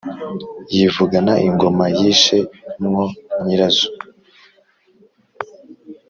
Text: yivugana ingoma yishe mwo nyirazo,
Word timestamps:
yivugana 0.75 1.33
ingoma 1.47 1.85
yishe 1.97 2.37
mwo 2.83 3.03
nyirazo, 3.43 3.87